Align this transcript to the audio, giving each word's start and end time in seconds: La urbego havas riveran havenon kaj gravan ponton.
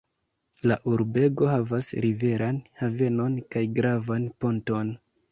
La 0.69 0.75
urbego 0.91 1.49
havas 1.49 1.89
riveran 2.05 2.57
havenon 2.79 3.35
kaj 3.57 3.63
gravan 3.81 4.25
ponton. 4.45 4.91